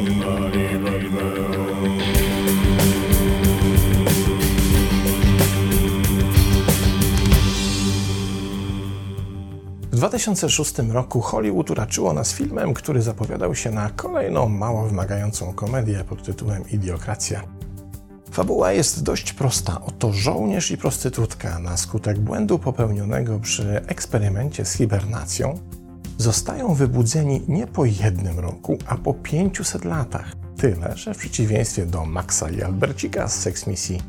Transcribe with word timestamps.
W 0.00 0.04
2006 9.90 10.78
roku 10.78 11.20
Hollywood 11.20 11.70
uraczyło 11.70 12.12
nas 12.12 12.32
filmem, 12.32 12.74
który 12.74 13.02
zapowiadał 13.02 13.54
się 13.54 13.70
na 13.70 13.90
kolejną 13.90 14.48
mało 14.48 14.88
wymagającą 14.88 15.52
komedię 15.52 16.04
pod 16.08 16.22
tytułem 16.22 16.64
Idiokracja. 16.70 17.42
Fabuła 18.30 18.72
jest 18.72 19.02
dość 19.02 19.32
prosta. 19.32 19.80
Oto 19.86 20.12
żołnierz 20.12 20.70
i 20.70 20.78
prostytutka 20.78 21.58
na 21.58 21.76
skutek 21.76 22.18
błędu 22.18 22.58
popełnionego 22.58 23.38
przy 23.38 23.80
eksperymencie 23.86 24.64
z 24.64 24.72
hibernacją 24.72 25.58
zostają 26.20 26.74
wybudzeni 26.74 27.42
nie 27.48 27.66
po 27.66 27.84
jednym 27.84 28.38
roku, 28.38 28.78
a 28.86 28.96
po 28.96 29.14
500 29.14 29.84
latach. 29.84 30.32
Tyle, 30.56 30.96
że 30.96 31.14
w 31.14 31.18
przeciwieństwie 31.18 31.86
do 31.86 32.04
Maxa 32.06 32.50
i 32.50 32.62
Albercika 32.62 33.28
z 33.28 33.40
Sex 33.40 33.66
Misji 33.66 34.02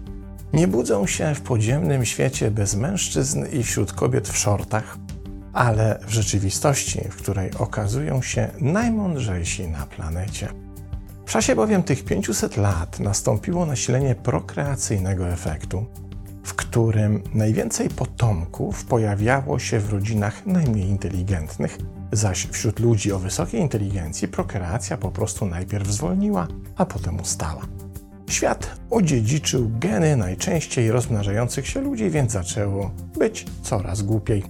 nie 0.54 0.68
budzą 0.68 1.08
się 1.08 1.36
w 1.36 1.42
podziemnym 1.42 2.06
świecie 2.06 2.52
bez 2.52 2.76
mężczyzn 2.76 3.46
i 3.52 3.64
wśród 3.64 3.94
kobiet 3.94 4.28
w 4.28 4.38
shortach, 4.38 4.98
ale 5.54 6.00
w 6.08 6.12
rzeczywistości, 6.12 7.02
w 7.10 7.16
której 7.16 7.52
okazują 7.60 8.22
się 8.22 8.50
najmądrzejsi 8.60 9.68
na 9.68 9.86
planecie. 9.86 10.48
W 11.26 11.32
czasie 11.32 11.56
bowiem 11.56 11.84
tych 11.84 12.06
500 12.06 12.58
lat 12.58 13.00
nastąpiło 13.00 13.66
nasilenie 13.66 14.16
prokreacyjnego 14.16 15.28
efektu, 15.28 15.86
w 16.44 16.54
którym 16.54 17.24
najwięcej 17.34 17.90
potomków 17.90 18.86
pojawiało 18.86 19.60
się 19.60 19.80
w 19.80 19.94
rodzinach 19.94 20.46
najmniej 20.46 20.88
inteligentnych, 20.88 21.78
zaś 22.12 22.48
wśród 22.48 22.80
ludzi 22.80 23.12
o 23.12 23.20
wysokiej 23.20 23.62
inteligencji 23.62 24.28
prokreacja 24.28 24.98
po 24.98 25.12
prostu 25.12 25.46
najpierw 25.46 25.88
zwolniła, 25.88 26.48
a 26.76 26.86
potem 26.86 27.20
ustała. 27.20 27.62
Świat 28.30 28.80
odziedziczył 28.90 29.72
geny 29.80 30.16
najczęściej 30.16 30.92
rozmnażających 30.92 31.68
się 31.68 31.82
ludzi, 31.82 32.10
więc 32.10 32.32
zaczęło 32.32 32.92
być 33.20 33.46
coraz 33.64 34.02
głupiej. 34.02 34.44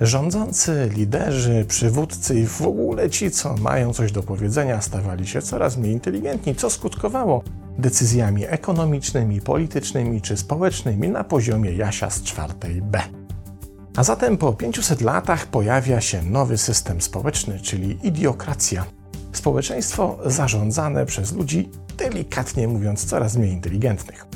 Rządzący, 0.00 0.90
liderzy, 0.94 1.64
przywódcy 1.68 2.40
i 2.40 2.46
w 2.46 2.62
ogóle 2.62 3.10
ci, 3.10 3.30
co 3.30 3.56
mają 3.56 3.92
coś 3.92 4.12
do 4.12 4.22
powiedzenia, 4.22 4.80
stawali 4.80 5.26
się 5.26 5.42
coraz 5.42 5.76
mniej 5.76 5.92
inteligentni, 5.92 6.54
co 6.54 6.70
skutkowało 6.70 7.42
decyzjami 7.78 8.44
ekonomicznymi, 8.46 9.40
politycznymi 9.40 10.20
czy 10.20 10.36
społecznymi 10.36 11.08
na 11.08 11.24
poziomie 11.24 11.72
Jasia 11.72 12.10
z 12.10 12.22
czwartej 12.22 12.82
B. 12.82 13.02
A 13.96 14.04
zatem 14.04 14.36
po 14.36 14.52
500 14.52 15.00
latach 15.00 15.46
pojawia 15.46 16.00
się 16.00 16.22
nowy 16.22 16.58
system 16.58 17.00
społeczny, 17.00 17.60
czyli 17.60 17.98
idiokracja. 18.02 18.84
Społeczeństwo 19.32 20.18
zarządzane 20.26 21.06
przez 21.06 21.32
ludzi, 21.32 21.68
delikatnie 21.98 22.68
mówiąc, 22.68 23.04
coraz 23.04 23.36
mniej 23.36 23.52
inteligentnych. 23.52 24.26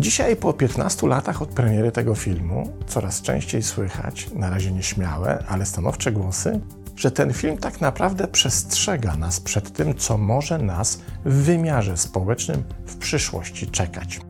Dzisiaj, 0.00 0.36
po 0.36 0.52
15 0.52 1.06
latach 1.06 1.42
od 1.42 1.48
premiery 1.48 1.92
tego 1.92 2.14
filmu, 2.14 2.72
coraz 2.86 3.22
częściej 3.22 3.62
słychać, 3.62 4.30
na 4.34 4.50
razie 4.50 4.72
nieśmiałe, 4.72 5.44
ale 5.48 5.66
stanowcze 5.66 6.12
głosy, 6.12 6.60
że 6.96 7.10
ten 7.10 7.32
film 7.32 7.56
tak 7.56 7.80
naprawdę 7.80 8.28
przestrzega 8.28 9.16
nas 9.16 9.40
przed 9.40 9.72
tym, 9.72 9.94
co 9.94 10.18
może 10.18 10.58
nas 10.58 11.00
w 11.24 11.34
wymiarze 11.34 11.96
społecznym 11.96 12.64
w 12.86 12.96
przyszłości 12.96 13.66
czekać. 13.66 14.20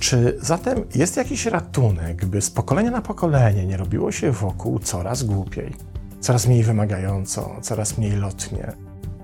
Czy 0.00 0.38
zatem 0.40 0.84
jest 0.94 1.16
jakiś 1.16 1.46
ratunek, 1.46 2.26
by 2.26 2.40
z 2.40 2.50
pokolenia 2.50 2.90
na 2.90 3.02
pokolenie 3.02 3.66
nie 3.66 3.76
robiło 3.76 4.12
się 4.12 4.32
wokół 4.32 4.78
coraz 4.78 5.22
głupiej, 5.22 5.74
coraz 6.20 6.46
mniej 6.46 6.62
wymagająco, 6.62 7.56
coraz 7.62 7.98
mniej 7.98 8.12
lotnie, 8.12 8.72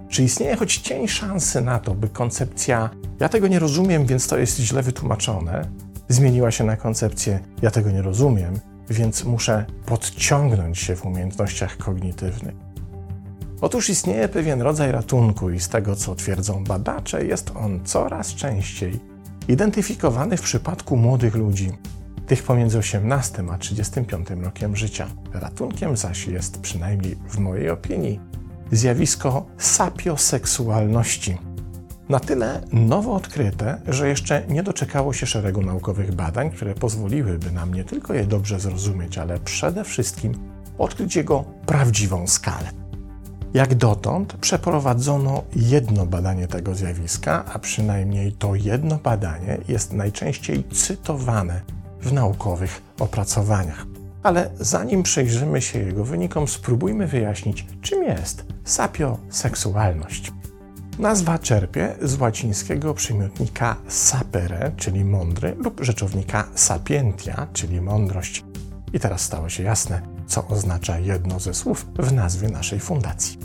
czy 0.09 0.23
istnieje 0.23 0.57
choć 0.57 0.79
cień 0.79 1.09
szansy 1.09 1.61
na 1.61 1.79
to, 1.79 1.95
by 1.95 2.09
koncepcja 2.09 2.91
ja 3.21 3.29
tego 3.29 3.49
nie 3.49 3.59
rozumiem, 3.59 4.07
więc 4.07 4.29
to 4.29 4.39
jest 4.39 4.59
źle 4.59 4.83
wytłumaczone, 4.83 5.69
zmieniła 6.09 6.51
się 6.51 6.65
na 6.65 6.77
koncepcję 6.77 7.41
ja 7.63 7.71
tego 7.71 7.91
nie 7.91 8.03
rozumiem, 8.03 8.61
więc 8.91 9.25
muszę 9.25 9.67
podciągnąć 9.87 10.79
się 10.79 10.97
w 10.97 11.05
umiejętnościach 11.05 11.77
kognitywnych? 11.77 12.55
Otóż 13.61 13.91
istnieje 13.91 14.29
pewien 14.29 14.63
rodzaj 14.63 14.93
ratunku 14.93 15.51
i 15.51 15.61
z 15.61 15.69
tego, 15.69 15.97
co 15.97 16.15
twierdzą 16.15 16.65
badacze, 16.65 17.27
jest 17.27 17.51
on 17.55 17.85
coraz 17.85 18.35
częściej 18.35 19.14
identyfikowany 19.49 20.37
w 20.37 20.43
przypadku 20.43 20.97
młodych 20.97 21.35
ludzi, 21.35 21.73
tych 22.27 22.43
pomiędzy 22.43 22.79
18 22.79 23.45
a 23.53 23.59
35 23.59 24.29
rokiem 24.31 24.77
życia. 24.77 25.07
Ratunkiem 25.33 25.97
zaś 25.97 26.27
jest, 26.27 26.61
przynajmniej 26.61 27.17
w 27.29 27.39
mojej 27.39 27.71
opinii, 27.71 28.21
zjawisko 28.73 29.47
sapioseksualności. 29.59 31.39
Na 32.09 32.21
tyle 32.21 32.61
nowo 32.73 33.15
odkryte, 33.15 33.81
że 33.89 34.09
jeszcze 34.09 34.47
nie 34.49 34.63
doczekało 34.63 35.13
się 35.13 35.27
szeregu 35.27 35.63
naukowych 35.63 36.15
badań, 36.15 36.51
które 36.51 36.75
pozwoliłyby 36.75 37.51
nam 37.51 37.75
nie 37.75 37.85
tylko 37.85 38.15
je 38.15 38.25
dobrze 38.25 38.61
zrozumieć, 38.61 39.19
ale 39.19 39.41
przede 39.41 39.85
wszystkim 39.85 40.35
odkryć 40.79 41.17
jego 41.17 41.45
prawdziwą 41.67 42.27
skalę. 42.27 42.84
Jak 43.55 43.75
dotąd 43.75 44.33
przeprowadzono 44.33 45.43
jedno 45.57 46.07
badanie 46.07 46.49
tego 46.49 46.75
zjawiska, 46.75 47.45
a 47.53 47.59
przynajmniej 47.59 48.33
to 48.33 48.55
jedno 48.55 48.99
badanie 48.99 49.59
jest 49.69 49.93
najczęściej 49.93 50.65
cytowane 50.65 51.61
w 52.01 52.13
naukowych 52.13 52.83
opracowaniach. 53.01 53.87
Ale 54.23 54.51
zanim 54.61 55.03
przejrzymy 55.03 55.63
się 55.63 55.79
jego 55.79 56.05
wynikom, 56.05 56.49
spróbujmy 56.49 57.07
wyjaśnić, 57.07 57.67
czym 57.83 58.03
jest 58.03 58.45
sapioseksualność. 58.65 60.33
Nazwa 60.99 61.39
czerpie 61.39 61.95
z 62.03 62.21
łacińskiego 62.21 62.95
przymiotnika 62.95 63.77
sapere, 63.89 64.73
czyli 64.77 65.05
mądry, 65.05 65.55
lub 65.59 65.81
rzeczownika 65.81 66.49
sapientia, 66.55 67.47
czyli 67.53 67.81
mądrość. 67.81 68.45
I 68.93 69.01
teraz 69.01 69.21
stało 69.21 69.49
się 69.49 69.63
jasne, 69.63 70.03
co 70.27 70.49
oznacza 70.49 70.99
jedno 70.99 71.41
ze 71.41 71.55
słów 71.55 71.87
w 71.99 72.13
nazwie 72.13 72.49
naszej 72.49 72.81
fundacji. 72.81 73.44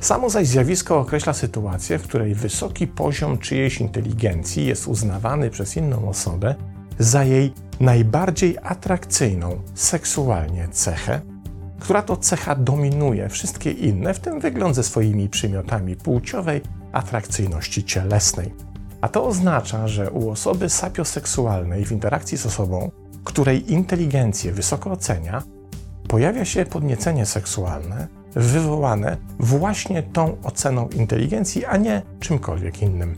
Samo 0.00 0.30
zaś 0.30 0.46
zjawisko 0.46 0.98
określa 0.98 1.32
sytuację, 1.32 1.98
w 1.98 2.02
której 2.02 2.34
wysoki 2.34 2.86
poziom 2.86 3.38
czyjejś 3.38 3.80
inteligencji 3.80 4.66
jest 4.66 4.88
uznawany 4.88 5.50
przez 5.50 5.76
inną 5.76 6.08
osobę 6.08 6.54
za 6.98 7.24
jej 7.24 7.52
najbardziej 7.80 8.56
atrakcyjną 8.62 9.60
seksualnie 9.74 10.68
cechę, 10.68 11.20
która 11.80 12.02
to 12.02 12.16
cecha 12.16 12.54
dominuje 12.54 13.28
wszystkie 13.28 13.70
inne, 13.70 14.14
w 14.14 14.20
tym 14.20 14.40
wygląd 14.40 14.76
ze 14.76 14.82
swoimi 14.82 15.28
przymiotami 15.28 15.96
płciowej 15.96 16.60
atrakcyjności 16.92 17.84
cielesnej. 17.84 18.54
A 19.00 19.08
to 19.08 19.24
oznacza, 19.26 19.88
że 19.88 20.10
u 20.10 20.30
osoby 20.30 20.68
sapioseksualnej 20.68 21.84
w 21.84 21.92
interakcji 21.92 22.38
z 22.38 22.46
osobą, 22.46 22.90
której 23.24 23.72
inteligencję 23.72 24.52
wysoko 24.52 24.90
ocenia, 24.90 25.42
pojawia 26.08 26.44
się 26.44 26.66
podniecenie 26.66 27.26
seksualne 27.26 28.17
wywołane 28.38 29.16
właśnie 29.38 30.02
tą 30.02 30.36
oceną 30.42 30.88
inteligencji, 30.88 31.64
a 31.64 31.76
nie 31.76 32.02
czymkolwiek 32.20 32.82
innym. 32.82 33.16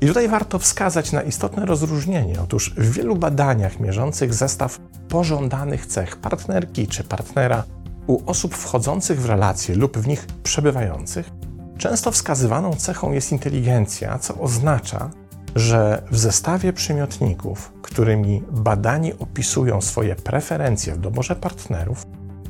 I 0.00 0.06
tutaj 0.06 0.28
warto 0.28 0.58
wskazać 0.58 1.12
na 1.12 1.22
istotne 1.22 1.66
rozróżnienie. 1.66 2.34
Otóż 2.42 2.74
w 2.76 2.92
wielu 2.92 3.16
badaniach 3.16 3.80
mierzących 3.80 4.34
zestaw 4.34 4.78
pożądanych 5.08 5.86
cech 5.86 6.16
partnerki 6.16 6.86
czy 6.86 7.04
partnera 7.04 7.64
u 8.06 8.30
osób 8.30 8.54
wchodzących 8.54 9.20
w 9.20 9.26
relacje 9.26 9.74
lub 9.74 9.98
w 9.98 10.06
nich 10.06 10.26
przebywających, 10.42 11.30
często 11.78 12.10
wskazywaną 12.10 12.72
cechą 12.72 13.12
jest 13.12 13.32
inteligencja, 13.32 14.18
co 14.18 14.34
oznacza, 14.34 15.10
że 15.56 16.02
w 16.10 16.18
zestawie 16.18 16.72
przymiotników, 16.72 17.72
którymi 17.82 18.42
badani 18.50 19.12
opisują 19.18 19.80
swoje 19.80 20.14
preferencje 20.14 20.94
w 20.94 20.98
doborze 20.98 21.36
partnerów, 21.36 22.06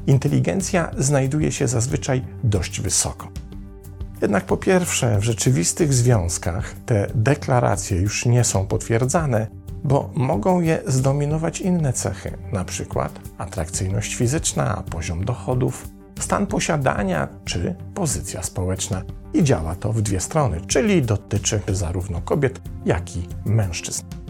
inteligencja 0.06 0.90
znajduje 0.98 1.52
się 1.52 1.68
zazwyczaj 1.68 2.22
dość 2.44 2.80
wysoko. 2.80 3.28
Jednak 4.22 4.44
po 4.44 4.56
pierwsze, 4.56 5.18
w 5.18 5.24
rzeczywistych 5.24 5.94
związkach 5.94 6.74
te 6.86 7.06
deklaracje 7.14 8.00
już 8.00 8.26
nie 8.26 8.44
są 8.44 8.66
potwierdzane, 8.66 9.46
bo 9.84 10.10
mogą 10.14 10.60
je 10.60 10.82
zdominować 10.86 11.60
inne 11.60 11.92
cechy, 11.92 12.38
np. 12.52 13.08
atrakcyjność 13.38 14.14
fizyczna, 14.14 14.82
poziom 14.90 15.24
dochodów, 15.24 15.88
stan 16.20 16.46
posiadania 16.46 17.28
czy 17.44 17.74
pozycja 17.94 18.42
społeczna. 18.42 19.02
I 19.34 19.44
działa 19.44 19.74
to 19.74 19.92
w 19.92 20.02
dwie 20.02 20.20
strony, 20.20 20.60
czyli 20.66 21.02
dotyczy 21.02 21.60
zarówno 21.68 22.20
kobiet, 22.20 22.60
jak 22.84 23.16
i 23.16 23.28
mężczyzn. 23.44 24.21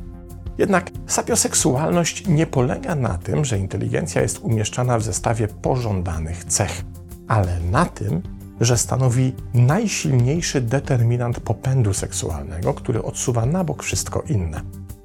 Jednak 0.63 0.91
sapioseksualność 1.07 2.27
nie 2.27 2.47
polega 2.47 2.95
na 2.95 3.19
tym, 3.19 3.45
że 3.45 3.59
inteligencja 3.59 4.23
jest 4.23 4.39
umieszczana 4.39 4.99
w 4.99 5.03
zestawie 5.03 5.49
pożądanych 5.49 6.45
cech, 6.45 6.85
ale 7.29 7.61
na 7.61 7.87
tym, 7.87 8.23
że 8.61 8.79
stanowi 8.79 9.33
najsilniejszy 9.55 10.61
determinant 10.61 11.41
popędu 11.41 11.93
seksualnego, 11.93 12.75
który 12.75 13.03
odsuwa 13.03 13.47
na 13.47 13.65
bok 13.65 13.83
wszystko 13.83 14.23
inne. 14.29 14.61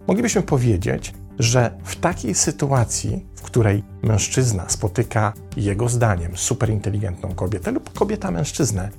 Moglibyśmy 0.08 0.42
powiedzieć, 0.42 1.14
że 1.40 1.72
w 1.84 1.96
takiej 1.96 2.36
sytuacji, 2.36 3.26
w 3.36 3.42
której 3.42 3.84
mężczyzna 4.02 4.70
spotyka 4.70 5.34
jego 5.56 5.90
zdaniem 5.90 6.38
superinteligentną 6.38 7.36
kobietę 7.36 7.72
lub 7.72 8.00
kobieta 8.00 8.32
mężczyznę, 8.32 8.90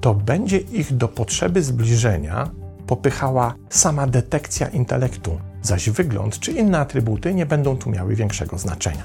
to 0.00 0.14
będzie 0.14 0.58
ich 0.58 0.96
do 0.96 1.08
potrzeby 1.08 1.62
zbliżenia 1.62 2.50
popychała 2.86 3.54
sama 3.68 4.06
detekcja 4.06 4.68
intelektu, 4.68 5.38
zaś 5.68 5.90
wygląd 5.90 6.38
czy 6.38 6.52
inne 6.52 6.78
atrybuty 6.78 7.34
nie 7.34 7.46
będą 7.46 7.76
tu 7.76 7.90
miały 7.90 8.14
większego 8.14 8.58
znaczenia. 8.58 9.04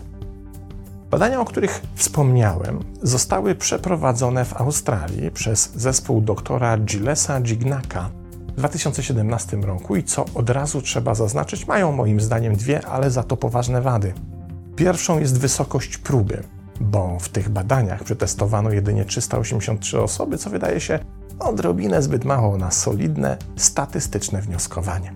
Badania, 1.12 1.42
o 1.42 1.46
których 1.46 1.82
wspomniałem, 1.96 2.80
zostały 3.02 3.56
przeprowadzone 3.56 4.46
w 4.46 4.62
Australii 4.62 5.32
przez 5.32 5.72
zespół 5.76 6.22
doktora 6.22 6.78
Gillesa 6.78 7.42
Gignaka 7.42 8.10
w 8.48 8.56
2017 8.56 9.58
roku 9.58 9.96
i 9.96 10.04
co 10.04 10.26
od 10.36 10.50
razu 10.50 10.82
trzeba 10.82 11.16
zaznaczyć, 11.16 11.68
mają 11.68 11.92
moim 11.92 12.22
zdaniem 12.22 12.56
dwie, 12.56 12.86
ale 12.86 13.12
za 13.12 13.24
to 13.24 13.38
poważne 13.38 13.82
wady. 13.82 14.14
Pierwszą 14.76 15.20
jest 15.20 15.40
wysokość 15.40 15.98
próby, 15.98 16.44
bo 16.82 17.18
w 17.20 17.30
tych 17.30 17.50
badaniach 17.50 18.04
przetestowano 18.04 18.72
jedynie 18.72 19.06
383 19.06 20.02
osoby, 20.02 20.38
co 20.38 20.50
wydaje 20.50 20.80
się 20.80 21.00
odrobinę 21.40 22.02
zbyt 22.02 22.26
mało 22.26 22.58
na 22.58 22.72
solidne, 22.72 23.38
statystyczne 23.56 24.42
wnioskowanie. 24.42 25.14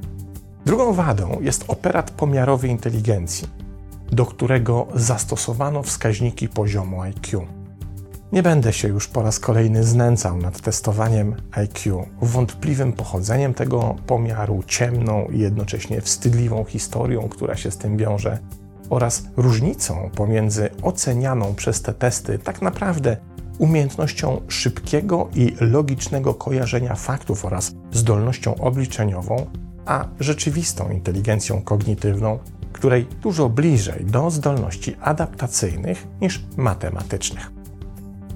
Drugą 0.67 0.93
wadą 0.93 1.37
jest 1.41 1.65
operat 1.67 2.11
pomiarowy 2.11 2.67
inteligencji, 2.67 3.47
do 4.11 4.25
którego 4.25 4.87
zastosowano 4.95 5.83
wskaźniki 5.83 6.49
poziomu 6.49 7.01
IQ. 7.01 7.47
Nie 8.31 8.43
będę 8.43 8.73
się 8.73 8.87
już 8.87 9.07
po 9.07 9.21
raz 9.21 9.39
kolejny 9.39 9.83
znęcał 9.83 10.37
nad 10.37 10.61
testowaniem 10.61 11.35
IQ, 11.51 12.05
wątpliwym 12.21 12.93
pochodzeniem 12.93 13.53
tego 13.53 13.95
pomiaru, 14.07 14.63
ciemną 14.67 15.25
i 15.25 15.39
jednocześnie 15.39 16.01
wstydliwą 16.01 16.63
historią, 16.63 17.29
która 17.29 17.55
się 17.55 17.71
z 17.71 17.77
tym 17.77 17.97
wiąże, 17.97 18.39
oraz 18.89 19.23
różnicą 19.37 20.09
pomiędzy 20.15 20.69
ocenianą 20.81 21.55
przez 21.55 21.81
te 21.81 21.93
testy 21.93 22.39
tak 22.39 22.61
naprawdę 22.61 23.17
umiejętnością 23.57 24.41
szybkiego 24.47 25.27
i 25.35 25.55
logicznego 25.59 26.33
kojarzenia 26.33 26.95
faktów 26.95 27.45
oraz 27.45 27.75
zdolnością 27.91 28.55
obliczeniową, 28.55 29.45
a 29.87 30.07
rzeczywistą 30.19 30.91
inteligencją 30.91 31.61
kognitywną, 31.61 32.39
której 32.73 33.05
dużo 33.21 33.49
bliżej 33.49 34.05
do 34.05 34.31
zdolności 34.31 34.95
adaptacyjnych 35.01 36.07
niż 36.21 36.45
matematycznych. 36.57 37.51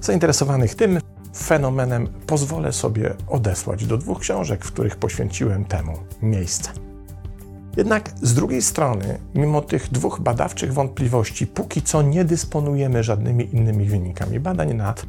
Zainteresowanych 0.00 0.74
tym 0.74 0.98
fenomenem 1.36 2.08
pozwolę 2.26 2.72
sobie 2.72 3.14
odesłać 3.28 3.86
do 3.86 3.98
dwóch 3.98 4.20
książek, 4.20 4.64
w 4.64 4.72
których 4.72 4.96
poświęciłem 4.96 5.64
temu 5.64 5.92
miejsce. 6.22 6.70
Jednak 7.76 8.10
z 8.22 8.34
drugiej 8.34 8.62
strony, 8.62 9.18
mimo 9.34 9.60
tych 9.60 9.90
dwóch 9.90 10.20
badawczych 10.20 10.74
wątpliwości, 10.74 11.46
póki 11.46 11.82
co 11.82 12.02
nie 12.02 12.24
dysponujemy 12.24 13.02
żadnymi 13.02 13.54
innymi 13.54 13.84
wynikami 13.84 14.40
badań 14.40 14.74
nad 14.74 15.06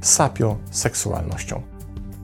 sapioseksualnością. 0.00 1.62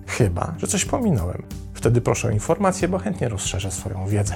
Chyba, 0.06 0.54
że 0.58 0.66
coś 0.66 0.84
pominąłem. 0.84 1.42
Wtedy 1.82 2.00
proszę 2.00 2.28
o 2.28 2.30
informację, 2.30 2.88
bo 2.88 2.98
chętnie 2.98 3.28
rozszerzę 3.28 3.70
swoją 3.70 4.06
wiedzę. 4.06 4.34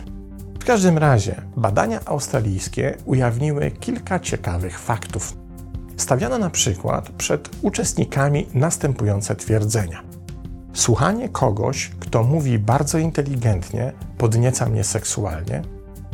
W 0.61 0.65
każdym 0.65 0.99
razie, 0.99 1.43
badania 1.57 2.01
australijskie 2.05 2.97
ujawniły 3.05 3.71
kilka 3.71 4.21
ciekawych 4.21 4.79
faktów. 4.79 5.37
Stawiano 5.97 6.39
na 6.39 6.51
przykład 6.51 7.09
przed 7.09 7.49
uczestnikami 7.63 8.47
następujące 8.55 9.37
twierdzenia. 9.37 10.03
Słuchanie 10.73 11.29
kogoś, 11.29 11.91
kto 12.01 12.23
mówi 12.23 12.59
bardzo 12.59 12.99
inteligentnie, 12.99 13.93
podnieca 14.19 14.67
mnie 14.67 14.85
seksualnie 14.85 15.63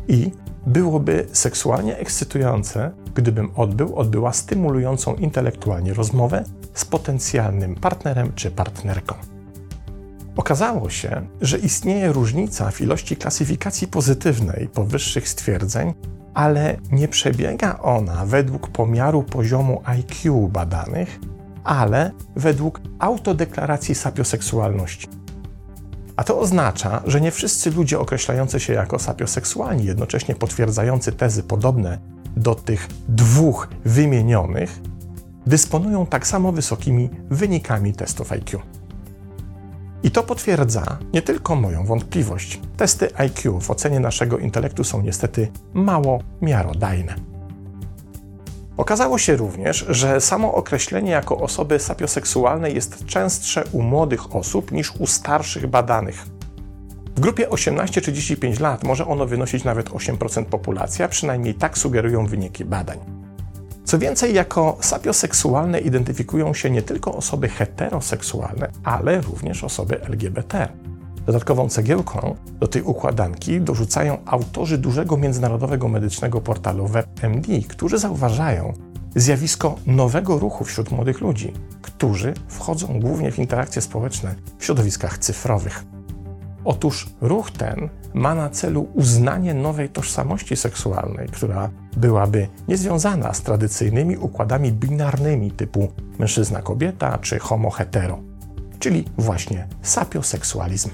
i 0.09 0.31
byłoby 0.67 1.27
seksualnie 1.33 1.99
ekscytujące, 1.99 2.91
gdybym 3.15 3.51
odbył, 3.57 3.97
odbyła 3.97 4.33
stymulującą 4.33 5.15
intelektualnie 5.15 5.95
rozmowę 5.95 6.45
z 6.75 6.85
potencjalnym 6.85 7.75
partnerem 7.75 8.33
czy 8.35 8.51
partnerką. 8.51 9.32
Okazało 10.37 10.91
się, 10.91 11.27
że 11.41 11.59
istnieje 11.59 12.13
różnica 12.13 12.71
w 12.71 12.81
ilości 12.81 13.17
klasyfikacji 13.17 13.89
pozytywnej 13.89 14.69
powyższych 14.69 15.29
stwierdzeń, 15.29 15.95
ale 16.35 16.77
nie 16.93 17.09
przebiega 17.09 17.79
ona 17.79 18.27
według 18.27 18.69
pomiaru 18.69 19.23
poziomu 19.23 19.83
IQ 19.85 20.49
badanych, 20.49 21.21
ale 21.65 22.11
według 22.37 22.81
autodeklaracji 22.99 23.95
sapioseksualności. 23.95 25.09
A 26.17 26.25
to 26.25 26.39
oznacza, 26.39 27.03
że 27.07 27.21
nie 27.21 27.31
wszyscy 27.31 27.71
ludzie 27.71 27.99
określający 27.99 28.61
się 28.61 28.73
jako 28.73 28.99
sapioseksualni, 28.99 29.85
jednocześnie 29.85 30.35
potwierdzający 30.35 31.13
tezy 31.13 31.43
podobne 31.43 31.99
do 32.37 32.55
tych 32.55 32.89
dwóch 33.09 33.69
wymienionych, 33.85 34.81
dysponują 35.47 36.07
tak 36.07 36.27
samo 36.27 36.53
wysokimi 36.53 37.11
wynikami 37.31 37.93
testów 37.93 38.33
IQ. 38.33 38.61
I 40.03 40.11
to 40.11 40.23
potwierdza 40.23 40.99
nie 41.13 41.23
tylko 41.23 41.57
moją 41.57 41.85
wątpliwość. 41.85 42.61
Testy 42.77 43.17
IQ 43.17 43.61
w 43.61 43.71
ocenie 43.71 44.01
naszego 44.01 44.39
intelektu 44.39 44.85
są 44.85 45.03
niestety 45.03 45.49
mało 45.75 46.23
miarodajne. 46.43 47.15
Okazało 48.77 49.19
się 49.19 49.37
również, 49.37 49.87
że 49.89 50.21
samo 50.21 50.55
określenie 50.55 51.11
jako 51.11 51.39
osoby 51.39 51.79
sapioseksualnej 51.79 52.75
jest 52.75 53.05
częstsze 53.07 53.65
u 53.73 53.83
młodych 53.83 54.37
osób 54.37 54.73
niż 54.73 54.93
u 54.99 55.07
starszych 55.07 55.67
badanych. 55.67 56.27
W 57.17 57.21
grupie 57.21 57.49
18-35 57.49 58.61
lat 58.61 58.85
może 58.85 59.07
ono 59.07 59.27
wynosić 59.27 59.65
nawet 59.65 59.91
8% 59.91 60.45
populacji, 60.45 61.05
a 61.05 61.09
przynajmniej 61.09 61.55
tak 61.55 61.79
sugerują 61.79 62.27
wyniki 62.27 62.65
badań. 62.65 63.22
Co 63.85 63.99
więcej, 63.99 64.35
jako 64.35 64.77
sapioseksualne 64.81 65.81
identyfikują 65.81 66.55
się 66.55 66.71
nie 66.71 66.83
tylko 66.83 67.15
osoby 67.15 67.49
heteroseksualne, 67.49 68.71
ale 68.85 69.21
również 69.21 69.65
osoby 69.65 70.01
LGBT. 70.01 70.69
Dodatkową 71.27 71.69
cegiełką 71.69 72.37
do 72.61 72.67
tej 72.67 72.83
układanki 72.83 73.61
dorzucają 73.61 74.19
autorzy 74.27 74.79
dużego 74.79 75.17
międzynarodowego 75.17 75.89
medycznego 75.89 76.41
portalu 76.41 76.87
WebMD, 76.87 77.49
którzy 77.69 77.99
zauważają 77.99 78.73
zjawisko 79.17 79.77
nowego 79.87 80.39
ruchu 80.39 80.65
wśród 80.65 80.91
młodych 80.91 81.21
ludzi, 81.21 81.53
którzy 81.83 82.35
wchodzą 82.49 83.01
głównie 83.01 83.33
w 83.33 83.39
interakcje 83.39 83.83
społeczne 83.83 84.35
w 84.59 84.65
środowiskach 84.65 85.19
cyfrowych. 85.19 85.85
Otóż 86.65 87.09
ruch 87.21 87.51
ten 87.51 87.89
ma 88.15 88.35
na 88.35 88.51
celu 88.51 88.89
uznanie 88.95 89.55
nowej 89.55 89.89
tożsamości 89.89 90.57
seksualnej, 90.57 91.29
która 91.29 91.71
byłaby 91.97 92.49
niezwiązana 92.69 93.35
z 93.35 93.43
tradycyjnymi 93.43 94.17
układami 94.17 94.73
binarnymi 94.73 95.51
typu 95.51 95.89
mężczyzna-kobieta 96.19 97.19
czy 97.19 97.39
homo-hetero, 97.39 98.19
czyli 98.79 99.05
właśnie 99.19 99.69
sapioseksualizm. 99.83 100.91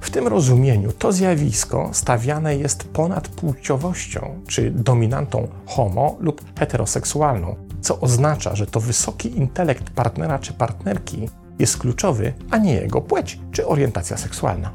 W 0.00 0.10
tym 0.10 0.28
rozumieniu 0.28 0.92
to 0.92 1.12
zjawisko 1.12 1.90
stawiane 1.92 2.56
jest 2.56 2.84
ponad 2.84 3.28
płciowością 3.28 4.40
czy 4.46 4.70
dominantą 4.70 5.48
homo 5.66 6.16
lub 6.20 6.58
heteroseksualną, 6.58 7.56
co 7.80 8.00
oznacza, 8.00 8.56
że 8.56 8.66
to 8.66 8.80
wysoki 8.80 9.38
intelekt 9.38 9.90
partnera 9.90 10.38
czy 10.38 10.52
partnerki 10.52 11.28
jest 11.58 11.78
kluczowy, 11.78 12.32
a 12.50 12.58
nie 12.58 12.74
jego 12.74 13.00
płeć 13.00 13.40
czy 13.52 13.66
orientacja 13.66 14.16
seksualna. 14.16 14.72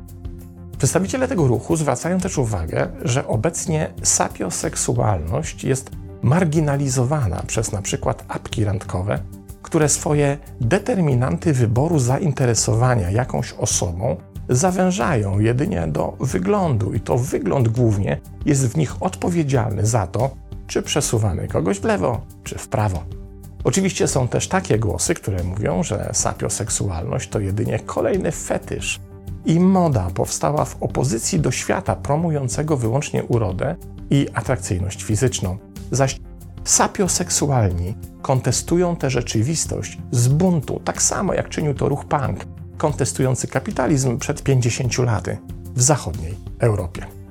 Przedstawiciele 0.77 1.27
tego 1.27 1.47
ruchu 1.47 1.75
zwracają 1.75 2.19
też 2.19 2.37
uwagę, 2.37 2.87
że 3.01 3.27
obecnie 3.27 3.93
sapioseksualność 4.03 5.63
jest 5.63 5.91
marginalizowana 6.21 7.43
przez 7.47 7.71
przykład 7.81 8.25
apki 8.27 8.63
randkowe, 8.63 9.19
które 9.61 9.89
swoje 9.89 10.37
determinanty 10.61 11.53
wyboru 11.53 11.99
zainteresowania 11.99 13.11
jakąś 13.11 13.53
osobą 13.53 14.17
zawężają 14.49 15.39
jedynie 15.39 15.87
do 15.87 16.13
wyglądu 16.19 16.93
i 16.93 16.99
to 16.99 17.17
wygląd 17.17 17.67
głównie 17.67 18.19
jest 18.45 18.67
w 18.67 18.77
nich 18.77 19.03
odpowiedzialny 19.03 19.85
za 19.85 20.07
to, 20.07 20.29
czy 20.67 20.81
przesuwamy 20.81 21.47
kogoś 21.47 21.79
w 21.79 21.83
lewo 21.83 22.21
czy 22.43 22.57
w 22.57 22.67
prawo. 22.67 23.22
Oczywiście 23.63 24.07
są 24.07 24.27
też 24.27 24.47
takie 24.47 24.79
głosy, 24.79 25.13
które 25.13 25.43
mówią, 25.43 25.83
że 25.83 26.09
sapioseksualność 26.13 27.29
to 27.29 27.39
jedynie 27.39 27.79
kolejny 27.79 28.31
fetysz 28.31 28.99
i 29.45 29.59
moda 29.59 30.09
powstała 30.13 30.65
w 30.65 30.83
opozycji 30.83 31.39
do 31.39 31.51
świata 31.51 31.95
promującego 31.95 32.77
wyłącznie 32.77 33.23
urodę 33.23 33.75
i 34.09 34.27
atrakcyjność 34.33 35.03
fizyczną. 35.03 35.57
Zaś 35.91 36.19
sapioseksualni 36.63 37.95
kontestują 38.21 38.95
tę 38.95 39.09
rzeczywistość 39.09 39.97
z 40.11 40.27
buntu, 40.27 40.81
tak 40.83 41.01
samo 41.01 41.33
jak 41.33 41.49
czynił 41.49 41.73
to 41.73 41.89
ruch 41.89 42.05
punk, 42.05 42.45
kontestujący 42.77 43.47
kapitalizm 43.47 44.17
przed 44.17 44.43
50 44.43 44.97
laty 44.97 45.37
w 45.75 45.81
zachodniej 45.81 46.35
Europie. 46.59 47.22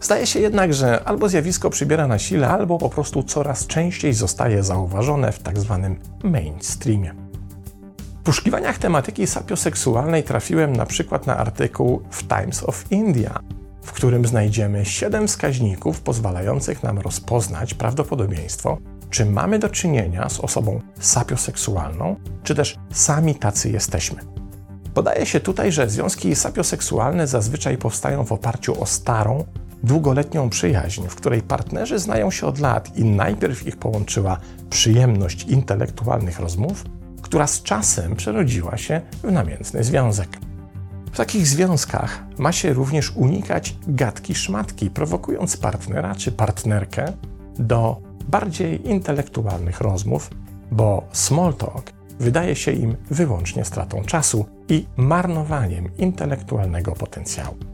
Zdaje 0.00 0.26
się 0.26 0.40
jednak, 0.40 0.74
że 0.74 1.04
albo 1.04 1.28
zjawisko 1.28 1.70
przybiera 1.70 2.06
na 2.06 2.18
sile, 2.18 2.48
albo 2.48 2.78
po 2.78 2.88
prostu 2.88 3.22
coraz 3.22 3.66
częściej 3.66 4.14
zostaje 4.14 4.62
zauważone 4.62 5.32
w 5.32 5.42
tzw. 5.42 5.80
Tak 5.82 6.30
mainstreamie. 6.30 7.14
W 8.20 8.22
poszukiwaniach 8.22 8.78
tematyki 8.78 9.26
sapioseksualnej 9.26 10.22
trafiłem 10.22 10.76
na 10.76 10.86
przykład 10.86 11.26
na 11.26 11.36
artykuł 11.36 12.02
w 12.10 12.28
Times 12.28 12.64
of 12.64 12.84
India, 12.90 13.40
w 13.82 13.92
którym 13.92 14.26
znajdziemy 14.26 14.84
7 14.84 15.28
wskaźników 15.28 16.00
pozwalających 16.00 16.82
nam 16.82 16.98
rozpoznać 16.98 17.74
prawdopodobieństwo, 17.74 18.78
czy 19.10 19.26
mamy 19.26 19.58
do 19.58 19.68
czynienia 19.68 20.28
z 20.28 20.40
osobą 20.40 20.80
sapioseksualną, 21.00 22.16
czy 22.42 22.54
też 22.54 22.76
sami 22.92 23.34
tacy 23.34 23.70
jesteśmy. 23.70 24.20
Podaje 24.94 25.26
się 25.26 25.40
tutaj, 25.40 25.72
że 25.72 25.90
związki 25.90 26.34
sapioseksualne 26.34 27.26
zazwyczaj 27.26 27.78
powstają 27.78 28.24
w 28.24 28.32
oparciu 28.32 28.82
o 28.82 28.86
starą, 28.86 29.44
długoletnią 29.82 30.50
przyjaźń, 30.50 31.02
w 31.08 31.14
której 31.14 31.42
partnerzy 31.42 31.98
znają 31.98 32.30
się 32.30 32.46
od 32.46 32.58
lat 32.58 32.96
i 32.98 33.04
najpierw 33.04 33.66
ich 33.66 33.76
połączyła 33.76 34.38
przyjemność 34.70 35.44
intelektualnych 35.44 36.40
rozmów, 36.40 36.84
która 37.22 37.46
z 37.46 37.62
czasem 37.62 38.16
przerodziła 38.16 38.76
się 38.76 39.00
w 39.22 39.32
namiętny 39.32 39.84
związek. 39.84 40.28
W 41.12 41.16
takich 41.16 41.46
związkach 41.46 42.24
ma 42.38 42.52
się 42.52 42.72
również 42.72 43.12
unikać 43.16 43.76
gadki 43.88 44.34
szmatki, 44.34 44.90
prowokując 44.90 45.56
partnera 45.56 46.14
czy 46.14 46.32
partnerkę 46.32 47.12
do 47.58 48.00
bardziej 48.28 48.88
intelektualnych 48.88 49.80
rozmów, 49.80 50.30
bo 50.70 51.08
small 51.12 51.54
talk 51.54 51.92
wydaje 52.20 52.56
się 52.56 52.72
im 52.72 52.96
wyłącznie 53.10 53.64
stratą 53.64 54.04
czasu 54.04 54.46
i 54.68 54.86
marnowaniem 54.96 55.96
intelektualnego 55.96 56.92
potencjału. 56.92 57.69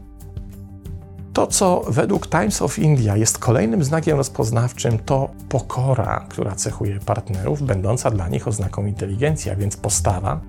To, 1.37 1.47
co 1.47 1.81
według 1.87 2.27
Times 2.27 2.61
of 2.61 2.79
India 2.79 3.17
jest 3.17 3.37
kolejnym 3.37 3.83
znakiem 3.83 4.17
rozpoznawczym, 4.17 4.99
to 4.99 5.29
pokora, 5.49 6.25
która 6.29 6.55
cechuje 6.55 6.99
partnerów, 6.99 7.61
będąca 7.61 8.11
dla 8.11 8.27
nich 8.27 8.47
oznaką 8.47 8.85
inteligencji, 8.85 9.51
a 9.51 9.55
więc 9.55 9.77
postawa, 9.77 10.41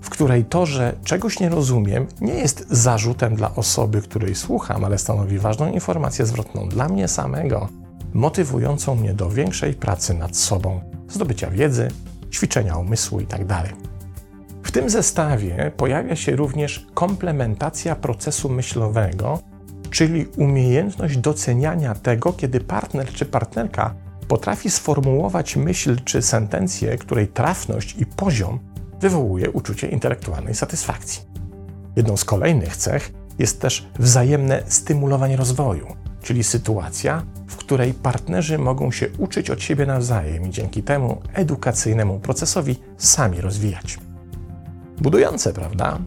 w 0.00 0.10
której 0.10 0.44
to, 0.44 0.66
że 0.66 0.96
czegoś 1.04 1.40
nie 1.40 1.48
rozumiem, 1.48 2.06
nie 2.20 2.34
jest 2.34 2.66
zarzutem 2.70 3.36
dla 3.36 3.54
osoby, 3.54 4.02
której 4.02 4.34
słucham, 4.34 4.84
ale 4.84 4.98
stanowi 4.98 5.38
ważną 5.38 5.72
informację 5.72 6.26
zwrotną 6.26 6.68
dla 6.68 6.88
mnie 6.88 7.08
samego, 7.08 7.68
motywującą 8.14 8.94
mnie 8.94 9.14
do 9.14 9.30
większej 9.30 9.74
pracy 9.74 10.14
nad 10.14 10.36
sobą, 10.36 10.80
zdobycia 11.08 11.50
wiedzy, 11.50 11.88
ćwiczenia 12.32 12.76
umysłu 12.76 13.20
itd. 13.20 13.46
Tak 13.46 13.74
w 14.62 14.72
tym 14.72 14.90
zestawie 14.90 15.72
pojawia 15.76 16.16
się 16.16 16.36
również 16.36 16.86
komplementacja 16.94 17.96
procesu 17.96 18.48
myślowego, 18.48 19.38
czyli 19.96 20.26
umiejętność 20.36 21.16
doceniania 21.16 21.94
tego, 21.94 22.32
kiedy 22.32 22.60
partner 22.60 23.08
czy 23.08 23.26
partnerka 23.26 23.94
potrafi 24.28 24.70
sformułować 24.70 25.56
myśl 25.56 25.96
czy 26.04 26.22
sentencję, 26.22 26.98
której 26.98 27.28
trafność 27.28 27.96
i 27.98 28.06
poziom 28.06 28.58
wywołuje 29.00 29.50
uczucie 29.50 29.88
intelektualnej 29.88 30.54
satysfakcji. 30.54 31.22
Jedną 31.96 32.16
z 32.16 32.24
kolejnych 32.24 32.76
cech 32.76 33.12
jest 33.38 33.60
też 33.60 33.88
wzajemne 33.98 34.62
stymulowanie 34.66 35.36
rozwoju, 35.36 35.86
czyli 36.22 36.44
sytuacja, 36.44 37.22
w 37.46 37.56
której 37.56 37.94
partnerzy 37.94 38.58
mogą 38.58 38.90
się 38.90 39.06
uczyć 39.18 39.50
od 39.50 39.62
siebie 39.62 39.86
nawzajem 39.86 40.46
i 40.46 40.50
dzięki 40.50 40.82
temu 40.82 41.22
edukacyjnemu 41.34 42.20
procesowi 42.20 42.76
sami 42.96 43.40
rozwijać. 43.40 43.98
Budujące, 44.98 45.52
prawda? 45.52 45.98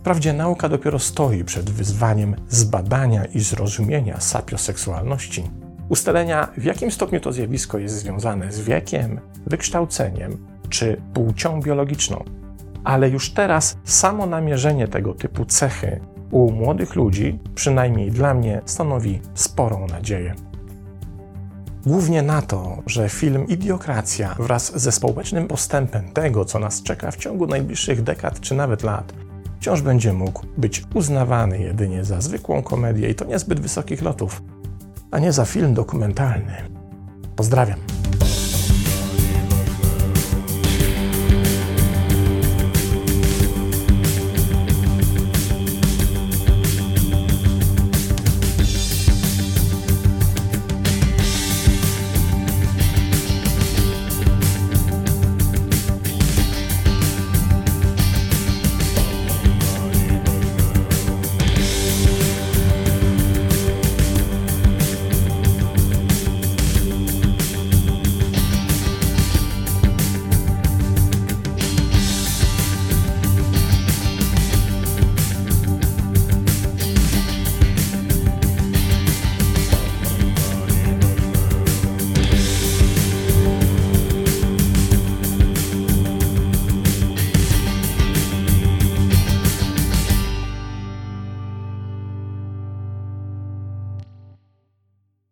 Wprawdzie 0.00 0.32
nauka 0.32 0.68
dopiero 0.68 0.98
stoi 0.98 1.44
przed 1.44 1.70
wyzwaniem 1.70 2.36
zbadania 2.48 3.24
i 3.24 3.40
zrozumienia 3.40 4.20
sapioseksualności, 4.20 5.50
ustalenia 5.88 6.48
w 6.56 6.64
jakim 6.64 6.90
stopniu 6.90 7.20
to 7.20 7.32
zjawisko 7.32 7.78
jest 7.78 7.94
związane 7.94 8.52
z 8.52 8.60
wiekiem, 8.60 9.20
wykształceniem 9.46 10.46
czy 10.68 11.02
płcią 11.14 11.60
biologiczną. 11.60 12.24
Ale 12.84 13.08
już 13.08 13.30
teraz 13.30 13.76
samo 13.84 14.26
namierzenie 14.26 14.88
tego 14.88 15.14
typu 15.14 15.44
cechy 15.44 16.00
u 16.30 16.52
młodych 16.52 16.94
ludzi, 16.94 17.38
przynajmniej 17.54 18.10
dla 18.10 18.34
mnie, 18.34 18.60
stanowi 18.64 19.20
sporą 19.34 19.86
nadzieję. 19.86 20.34
Głównie 21.86 22.22
na 22.22 22.42
to, 22.42 22.82
że 22.86 23.08
film 23.08 23.46
Idiokracja 23.48 24.34
wraz 24.38 24.80
ze 24.80 24.92
społecznym 24.92 25.48
postępem 25.48 26.12
tego, 26.12 26.44
co 26.44 26.58
nas 26.58 26.82
czeka 26.82 27.10
w 27.10 27.16
ciągu 27.16 27.46
najbliższych 27.46 28.02
dekad 28.02 28.40
czy 28.40 28.54
nawet 28.54 28.82
lat, 28.82 29.12
wciąż 29.60 29.82
będzie 29.82 30.12
mógł 30.12 30.46
być 30.56 30.82
uznawany 30.94 31.58
jedynie 31.58 32.04
za 32.04 32.20
zwykłą 32.20 32.62
komedię 32.62 33.10
i 33.10 33.14
to 33.14 33.24
niezbyt 33.24 33.60
wysokich 33.60 34.02
lotów, 34.02 34.42
a 35.10 35.18
nie 35.18 35.32
za 35.32 35.44
film 35.44 35.74
dokumentalny. 35.74 36.52
Pozdrawiam. 37.36 37.99